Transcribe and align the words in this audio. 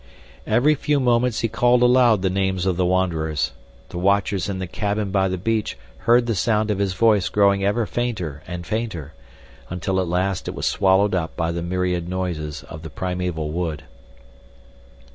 Every 0.47 0.73
few 0.73 0.99
moments 0.99 1.41
he 1.41 1.47
called 1.47 1.83
aloud 1.83 2.23
the 2.23 2.29
names 2.31 2.65
of 2.65 2.75
the 2.75 2.87
wanderers. 2.87 3.51
The 3.89 3.99
watchers 3.99 4.49
in 4.49 4.57
the 4.57 4.65
cabin 4.65 5.11
by 5.11 5.27
the 5.27 5.37
beach 5.37 5.77
heard 6.09 6.25
the 6.25 6.33
sound 6.33 6.71
of 6.71 6.79
his 6.79 6.93
voice 6.93 7.29
growing 7.29 7.63
ever 7.63 7.85
fainter 7.85 8.41
and 8.47 8.65
fainter, 8.65 9.13
until 9.69 9.99
at 10.01 10.07
last 10.07 10.47
it 10.47 10.55
was 10.55 10.65
swallowed 10.65 11.13
up 11.13 11.35
by 11.35 11.51
the 11.51 11.61
myriad 11.61 12.09
noises 12.09 12.63
of 12.63 12.81
the 12.81 12.89
primeval 12.89 13.51
wood. 13.51 13.83